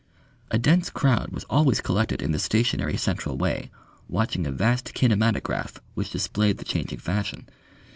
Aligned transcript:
A 0.49 0.57
dense 0.57 0.89
crowd 0.89 1.29
was 1.29 1.43
always 1.43 1.79
collected 1.79 2.23
in 2.23 2.31
the 2.31 2.39
stationary 2.39 2.97
central 2.97 3.37
way 3.37 3.69
watching 4.07 4.47
a 4.47 4.51
vast 4.51 4.95
kinematograph 4.95 5.79
which 5.93 6.09
displayed 6.09 6.57
the 6.57 6.65
changing 6.65 6.97
fashion. 6.97 7.45